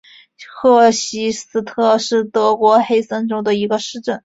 [0.55, 4.19] 赫希斯特是德国黑森州的一个市镇。